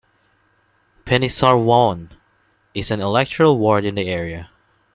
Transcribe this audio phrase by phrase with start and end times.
[1.05, 2.09] Penisarwaun
[2.73, 4.49] is an electoral ward in the area.